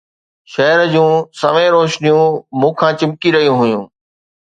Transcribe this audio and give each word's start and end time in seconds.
شهر 0.53 0.79
جون 0.93 1.13
سوين 1.39 1.69
روشنيون 1.75 2.25
مون 2.59 2.73
کان 2.79 2.93
چمڪي 2.99 3.29
رهيون 3.35 3.57
هيون 3.63 3.83